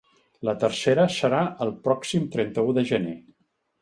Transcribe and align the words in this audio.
La 0.47 0.53
tercera 0.61 1.03
serà 1.15 1.41
el 1.67 1.73
pròxim 1.89 2.25
trenta-u 2.37 2.77
de 2.79 2.89
gener. 2.93 3.15